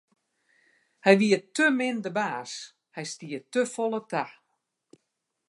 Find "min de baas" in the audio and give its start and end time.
1.77-2.51